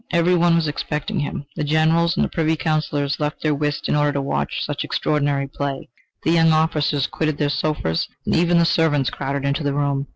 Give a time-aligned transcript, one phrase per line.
[0.09, 1.45] Every one was expecting him.
[1.55, 5.89] The generals and Privy Counsellors left their whist in order to watch such extraordinary play.
[6.23, 10.07] The young officers quitted their sofas, and even the servants crowded into the room.